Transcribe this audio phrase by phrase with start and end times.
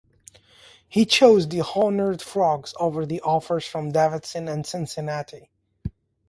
[0.89, 5.51] He chose the Horned Frogs over offers from Davidson and Cincinnati.